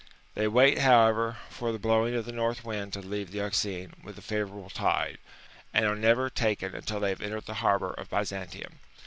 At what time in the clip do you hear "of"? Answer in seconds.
2.15-2.25, 7.93-8.09